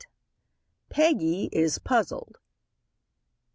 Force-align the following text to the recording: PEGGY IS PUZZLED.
PEGGY 0.89 1.49
IS 1.53 1.77
PUZZLED. 1.77 2.39